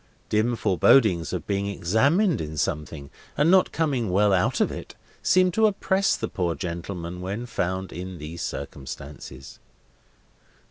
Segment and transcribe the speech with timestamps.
[0.29, 5.53] Dim forebodings of being examined in something, and not coming well out of it, seemed
[5.53, 9.59] to oppress the poor gentleman when found in these circumstances.